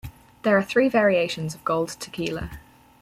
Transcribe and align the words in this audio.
There 0.41 0.57
are 0.57 0.63
three 0.63 0.89
variations 0.89 1.53
of 1.53 1.63
gold 1.63 1.89
tequila. 1.89 2.49